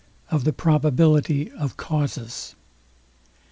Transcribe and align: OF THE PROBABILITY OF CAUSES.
OF 0.31 0.45
THE 0.45 0.51
PROBABILITY 0.51 1.51
OF 1.51 1.77
CAUSES. 1.77 2.55